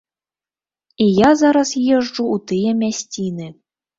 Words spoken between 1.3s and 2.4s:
і зараз езджу ў